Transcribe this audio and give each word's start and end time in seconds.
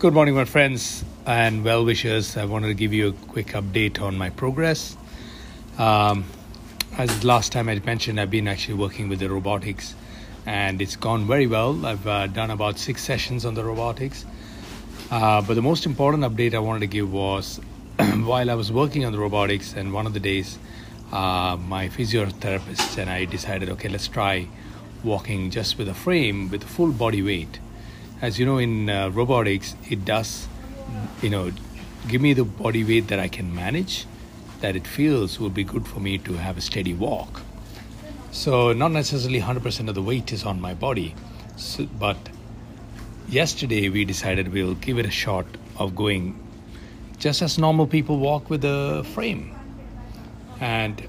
Good 0.00 0.14
morning, 0.14 0.36
my 0.36 0.44
friends 0.44 1.04
and 1.26 1.64
well 1.64 1.84
wishers. 1.84 2.36
I 2.36 2.44
wanted 2.44 2.68
to 2.68 2.74
give 2.74 2.92
you 2.92 3.08
a 3.08 3.12
quick 3.12 3.48
update 3.48 4.00
on 4.00 4.16
my 4.16 4.30
progress. 4.30 4.96
Um, 5.76 6.24
as 6.96 7.24
last 7.24 7.50
time 7.50 7.68
I 7.68 7.80
mentioned, 7.80 8.20
I've 8.20 8.30
been 8.30 8.46
actually 8.46 8.74
working 8.74 9.08
with 9.08 9.18
the 9.18 9.28
robotics 9.28 9.96
and 10.46 10.80
it's 10.80 10.94
gone 10.94 11.26
very 11.26 11.48
well. 11.48 11.84
I've 11.84 12.06
uh, 12.06 12.28
done 12.28 12.52
about 12.52 12.78
six 12.78 13.02
sessions 13.02 13.44
on 13.44 13.54
the 13.54 13.64
robotics. 13.64 14.24
Uh, 15.10 15.42
but 15.42 15.54
the 15.54 15.62
most 15.62 15.84
important 15.84 16.22
update 16.22 16.54
I 16.54 16.60
wanted 16.60 16.82
to 16.82 16.86
give 16.86 17.12
was 17.12 17.58
while 17.98 18.52
I 18.52 18.54
was 18.54 18.70
working 18.70 19.04
on 19.04 19.10
the 19.10 19.18
robotics, 19.18 19.74
and 19.74 19.92
one 19.92 20.06
of 20.06 20.14
the 20.14 20.20
days, 20.20 20.60
uh, 21.10 21.56
my 21.60 21.88
physiotherapist 21.88 22.98
and 22.98 23.10
I 23.10 23.24
decided, 23.24 23.68
okay, 23.70 23.88
let's 23.88 24.06
try 24.06 24.46
walking 25.02 25.50
just 25.50 25.76
with 25.76 25.88
a 25.88 25.94
frame 25.94 26.50
with 26.50 26.62
full 26.62 26.92
body 26.92 27.20
weight. 27.20 27.58
As 28.20 28.38
you 28.38 28.46
know, 28.46 28.58
in 28.58 28.90
uh, 28.90 29.10
robotics, 29.10 29.76
it 29.88 30.04
does, 30.04 30.48
you 31.22 31.30
know, 31.30 31.52
give 32.08 32.20
me 32.20 32.32
the 32.32 32.44
body 32.44 32.82
weight 32.82 33.08
that 33.08 33.20
I 33.20 33.28
can 33.28 33.54
manage 33.54 34.06
that 34.60 34.74
it 34.74 34.86
feels 34.86 35.38
would 35.38 35.54
be 35.54 35.62
good 35.62 35.86
for 35.86 36.00
me 36.00 36.18
to 36.18 36.32
have 36.32 36.58
a 36.58 36.60
steady 36.60 36.94
walk. 36.94 37.42
So, 38.32 38.72
not 38.72 38.90
necessarily 38.90 39.40
100% 39.40 39.88
of 39.88 39.94
the 39.94 40.02
weight 40.02 40.32
is 40.32 40.44
on 40.44 40.60
my 40.60 40.74
body, 40.74 41.14
so, 41.56 41.86
but 41.86 42.16
yesterday 43.28 43.88
we 43.88 44.04
decided 44.04 44.52
we'll 44.52 44.74
give 44.74 44.98
it 44.98 45.06
a 45.06 45.10
shot 45.10 45.46
of 45.76 45.94
going 45.94 46.44
just 47.18 47.42
as 47.42 47.58
normal 47.58 47.86
people 47.86 48.18
walk 48.18 48.50
with 48.50 48.64
a 48.64 49.04
frame. 49.14 49.54
And 50.60 51.08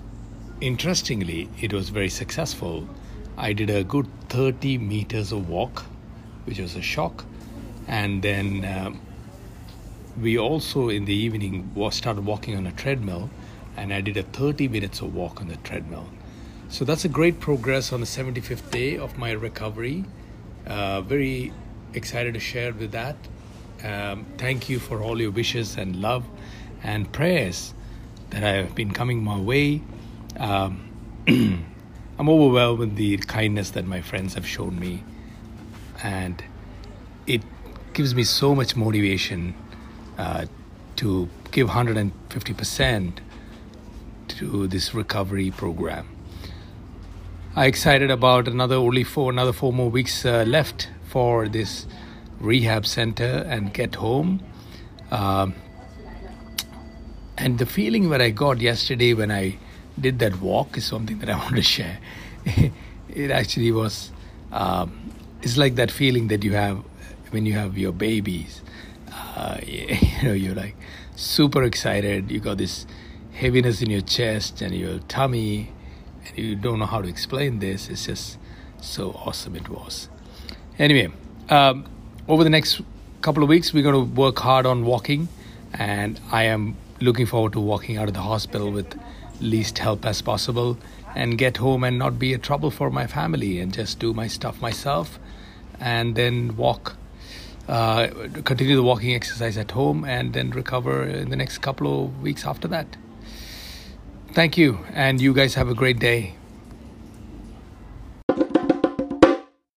interestingly, 0.62 1.50
it 1.60 1.74
was 1.74 1.90
very 1.90 2.10
successful. 2.10 2.88
I 3.38 3.54
did 3.54 3.70
a 3.70 3.84
good 3.84 4.08
30 4.30 4.78
meters 4.78 5.32
of 5.32 5.50
walk, 5.50 5.86
which 6.50 6.60
was 6.60 6.76
a 6.76 6.82
shock. 6.82 7.24
And 7.88 8.22
then 8.22 8.66
um, 8.66 9.00
we 10.20 10.38
also 10.38 10.90
in 10.90 11.06
the 11.06 11.14
evening 11.14 11.72
started 11.92 12.26
walking 12.26 12.58
on 12.58 12.66
a 12.66 12.72
treadmill 12.72 13.30
and 13.78 13.94
I 13.94 14.02
did 14.02 14.18
a 14.18 14.24
30 14.24 14.68
minutes 14.68 15.00
of 15.02 15.16
walk 15.16 15.40
on 15.40 15.48
the 15.48 15.56
treadmill. 15.58 16.10
So 16.68 16.86
that's 16.86 17.06
a 17.06 17.10
great 17.10 17.40
progress 17.40 17.94
on 17.94 18.00
the 18.00 18.06
75th 18.06 18.72
day 18.72 18.98
of 18.98 19.18
my 19.18 19.32
recovery. 19.32 20.06
Uh, 20.68 21.02
very 21.02 21.54
excited 21.94 22.34
to 22.34 22.40
share 22.40 22.74
with 22.74 22.92
that. 22.92 23.16
Um, 23.84 24.26
thank 24.38 24.70
you 24.70 24.80
for 24.80 25.02
all 25.02 25.22
your 25.22 25.32
wishes 25.32 25.78
and 25.78 25.96
love 25.96 26.26
and 26.84 27.12
prayers 27.12 27.74
that 28.32 28.44
have 28.44 28.76
been 28.76 28.92
coming 28.92 29.24
my 29.24 29.40
way. 29.40 29.82
Um, 30.38 30.90
I'm 32.20 32.28
overwhelmed 32.28 32.80
with 32.80 32.96
the 32.96 33.18
kindness 33.18 33.72
that 33.72 33.86
my 33.86 34.02
friends 34.02 34.34
have 34.34 34.46
shown 34.46 34.78
me, 34.78 35.04
and 36.04 36.44
it 37.28 37.42
gives 37.94 38.16
me 38.16 38.24
so 38.24 38.56
much 38.56 38.76
motivation 38.76 39.54
uh, 40.18 40.46
to 40.96 41.30
give 41.52 41.70
150% 41.70 43.20
to 44.28 44.68
this 44.68 44.94
recovery 44.94 45.52
program. 45.52 46.08
I'm 47.56 47.68
excited 47.68 48.12
about 48.12 48.48
another 48.48 48.76
only 48.76 49.04
four 49.04 49.32
another 49.32 49.52
four 49.52 49.74
more 49.74 49.90
weeks 49.90 50.26
uh, 50.26 50.44
left 50.48 50.90
for 51.08 51.48
this 51.50 51.88
rehab 52.40 52.86
center 52.86 53.44
and 53.48 53.74
get 53.74 53.96
home. 53.96 54.42
Um, 55.12 55.56
and 57.38 57.58
the 57.58 57.66
feeling 57.66 58.10
that 58.10 58.22
I 58.22 58.30
got 58.30 58.60
yesterday 58.62 59.14
when 59.14 59.32
I 59.32 59.58
did 60.00 60.20
that 60.20 60.40
walk 60.40 60.78
is 60.78 60.86
something 60.86 61.20
that 61.20 61.30
I 61.30 61.38
want 61.44 61.56
to 61.56 61.62
share. 61.62 62.00
it 62.46 63.32
actually 63.32 63.72
was. 63.72 64.12
Um, 64.52 65.12
it's 65.42 65.58
like 65.58 65.76
that 65.76 65.92
feeling 65.92 66.28
that 66.28 66.44
you 66.44 66.54
have 66.54 66.84
when 67.32 67.46
you 67.46 67.54
have 67.54 67.78
your 67.78 67.92
babies. 67.92 68.62
Uh, 69.12 69.58
you 69.66 70.24
know, 70.24 70.34
you're 70.34 70.56
like 70.56 70.76
super 71.16 71.64
excited. 71.64 72.32
You 72.32 72.40
got 72.40 72.58
this 72.58 72.86
heaviness 73.34 73.82
in 73.82 73.90
your 73.90 74.02
chest 74.02 74.62
and 74.62 74.76
your 74.76 75.00
tummy, 75.08 75.72
and 76.28 76.38
you 76.38 76.56
don't 76.56 76.80
know 76.80 76.86
how 76.86 77.02
to 77.02 77.08
explain 77.08 77.60
this. 77.60 77.90
It's 77.90 78.06
just 78.06 78.38
so 78.82 79.12
awesome 79.12 79.56
it 79.56 79.70
was. 79.70 80.10
Anyway, 80.78 81.12
um, 81.50 81.86
over 82.28 82.44
the 82.44 82.50
next 82.50 82.82
couple 83.22 83.44
of 83.44 83.50
weeks, 83.50 83.74
we're 83.74 83.84
going 83.84 83.96
to 83.96 84.14
work 84.16 84.40
hard 84.40 84.66
on 84.66 84.86
walking, 84.86 85.28
and 85.74 86.20
I 86.32 86.44
am 86.44 86.78
looking 87.02 87.26
forward 87.26 87.54
to 87.54 87.60
walking 87.60 87.98
out 87.98 88.08
of 88.08 88.14
the 88.14 88.22
hospital 88.22 88.72
with 88.72 88.98
least 89.42 89.80
help 89.80 90.06
as 90.06 90.22
possible 90.22 90.78
and 91.16 91.38
get 91.38 91.58
home 91.58 91.84
and 91.84 91.98
not 91.98 92.20
be 92.20 92.34
a 92.34 92.38
trouble 92.38 92.72
for 92.72 92.90
my 92.90 93.08
family 93.08 93.60
and 93.60 93.74
just 93.74 94.00
do 94.00 94.14
my 94.14 94.28
stuff 94.28 94.62
myself 94.62 95.20
and 95.80 96.16
then 96.16 96.56
walk 96.56 96.96
uh, 97.68 98.08
continue 98.44 98.76
the 98.76 98.84
walking 98.84 99.14
exercise 99.14 99.58
at 99.58 99.72
home 99.72 100.04
and 100.04 100.34
then 100.34 100.50
recover 100.50 101.04
in 101.04 101.30
the 101.30 101.36
next 101.36 101.60
couple 101.60 102.06
of 102.06 102.22
weeks 102.22 102.46
after 102.46 102.68
that 102.68 102.98
Thank 104.32 104.60
you, 104.60 104.86
and 104.94 105.20
you 105.20 105.34
guys 105.34 105.56
have 105.56 105.70
a 105.70 105.74
great 105.74 105.98
day. 105.98 106.39